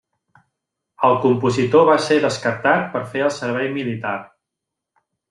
El 1.09 1.17
compositor 1.25 1.85
va 1.89 1.97
ser 2.05 2.17
descartat 2.23 2.87
per 2.95 3.03
fer 3.13 3.21
el 3.27 3.33
servei 3.37 3.71
militar. 3.77 4.15